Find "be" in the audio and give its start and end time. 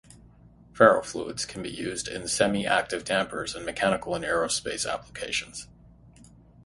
1.69-1.69